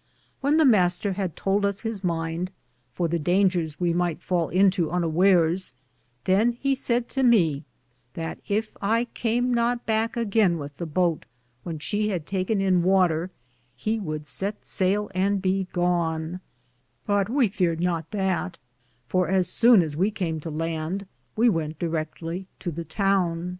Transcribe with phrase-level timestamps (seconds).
[0.00, 0.02] ^
[0.40, 1.16] When the Mr.
[1.16, 2.48] had tould us his mynde,
[2.94, 5.74] for the Daingeres we myghte fale into unawares,
[6.24, 7.64] than he sayd to me
[8.14, 11.26] that yf I cam not backe againe with the boat
[11.64, 13.28] when she had taken in water,
[13.76, 16.40] he would sett sayle and be gone;
[17.04, 18.58] but we feared not that,
[19.06, 21.06] for as sowne as we came to lande,
[21.36, 23.58] we wente direcktly to the towne.